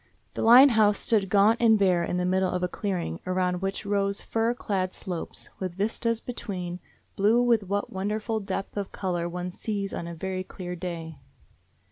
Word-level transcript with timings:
The 0.33 0.41
Line 0.41 0.69
House 0.69 0.97
stood 0.97 1.29
gaunt 1.29 1.61
and 1.61 1.77
bare 1.77 2.03
in 2.03 2.17
the 2.17 2.25
middle 2.25 2.49
of 2.49 2.63
a 2.63 2.67
clearing, 2.67 3.19
around 3.27 3.61
which 3.61 3.85
rose 3.85 4.19
fir 4.19 4.55
clad 4.55 4.95
slopes, 4.95 5.51
with 5.59 5.75
vistas 5.75 6.19
between, 6.19 6.79
blue 7.15 7.39
with 7.39 7.69
that 7.69 7.91
wonderful 7.91 8.39
depth 8.39 8.77
of 8.77 8.91
color 8.91 9.29
one 9.29 9.51
sees 9.51 9.93
on 9.93 10.07
a 10.07 10.15
very 10.15 10.43
clear 10.43 10.75
day. 10.75 11.19